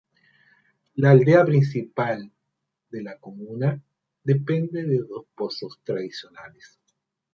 La 0.95 1.11
aldea 1.11 1.45
principal 1.45 2.31
de 2.89 3.03
la 3.03 3.19
comuna 3.19 3.79
depende 4.23 4.81
de 4.83 4.97
dos 4.97 5.27
pozos 5.35 5.79
tradicionales. 5.83 6.79